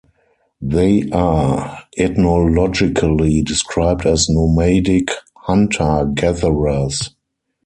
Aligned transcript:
They 0.63 1.07
are 1.11 1.77
ethnologically 1.95 3.43
described 3.43 4.07
as 4.07 4.29
nomadic 4.29 5.11
hunter-gatherers. 5.37 7.11